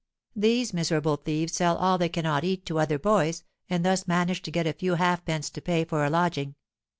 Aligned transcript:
These 0.35 0.73
miserable 0.73 1.17
thieves 1.17 1.53
sell 1.53 1.77
all 1.77 1.99
they 1.99 2.09
cannot 2.09 2.43
eat, 2.43 2.65
to 2.65 2.79
other 2.79 2.97
boys, 2.97 3.43
and 3.69 3.85
thus 3.85 4.07
manage 4.07 4.41
to 4.41 4.49
get 4.49 4.65
a 4.65 4.73
few 4.73 4.95
halfpence 4.95 5.51
to 5.51 5.61
pay 5.61 5.83
for 5.85 6.03
a 6.03 6.09
lodging. 6.09 6.55